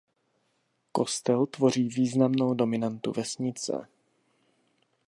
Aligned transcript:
Kostel 0.91 1.45
tvoří 1.45 1.87
významnou 1.87 2.53
dominantu 2.53 3.11
vesnice. 3.11 3.87